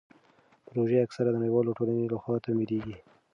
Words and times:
پروژې 0.67 1.03
اکثر 1.05 1.23
د 1.31 1.35
نړیوالې 1.41 1.75
ټولنې 1.77 2.05
لخوا 2.13 2.35
تمویلیږي. 2.45 2.97